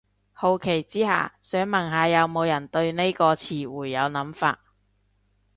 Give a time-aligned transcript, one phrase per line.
[0.33, 4.57] 好奇之下，想問下有無人對呢個詞彙有諗法